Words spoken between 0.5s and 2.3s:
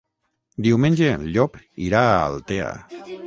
Diumenge en Llop irà a